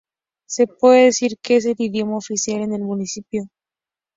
[0.47, 3.43] Se puede decir que es el idioma oficial en el municipio.